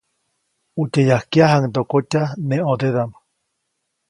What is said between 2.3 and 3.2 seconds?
neʼ ʼõdedaʼm.